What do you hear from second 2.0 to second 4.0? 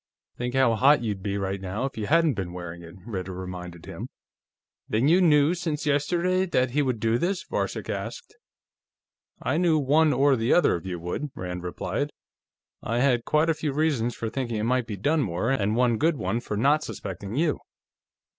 hadn't been wearing it," Ritter reminded